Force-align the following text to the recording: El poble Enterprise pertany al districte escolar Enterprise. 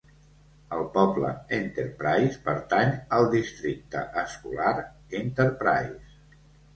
El 0.75 0.79
poble 0.93 1.33
Enterprise 1.57 2.39
pertany 2.47 2.89
al 3.17 3.27
districte 3.33 4.01
escolar 4.23 4.73
Enterprise. 5.21 6.43